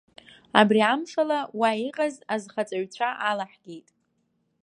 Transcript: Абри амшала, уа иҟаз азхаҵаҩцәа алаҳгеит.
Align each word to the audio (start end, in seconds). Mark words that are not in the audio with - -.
Абри 0.59 0.79
амшала, 0.93 1.39
уа 1.59 1.69
иҟаз 1.87 2.15
азхаҵаҩцәа 2.33 3.09
алаҳгеит. 3.29 3.87